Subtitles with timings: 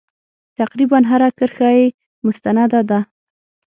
[0.59, 1.85] تقریبا هره کرښه یې
[2.25, 2.99] مستنده ده.